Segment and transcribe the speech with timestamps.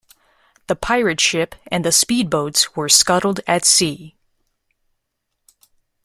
[0.65, 4.15] The pirate ship and the speedboats were scuttled at sea.